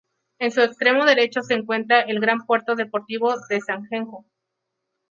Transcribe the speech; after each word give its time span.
En 0.39 0.49
su 0.51 0.61
extremo 0.61 1.05
derecho 1.05 1.43
se 1.43 1.53
encuentra 1.53 2.01
el 2.01 2.19
gran 2.19 2.39
puerto 2.47 2.73
deportivo 2.73 3.35
de 3.49 3.61
Sangenjo. 3.61 4.25